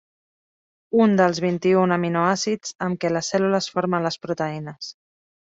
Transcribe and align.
Un 1.05 1.13
dels 1.19 1.41
vint-i-un 1.43 1.93
aminoàcids 1.97 2.73
amb 2.89 3.01
què 3.05 3.13
les 3.15 3.31
cèl·lules 3.35 3.71
formen 3.77 4.11
les 4.11 4.19
proteïnes. 4.25 4.93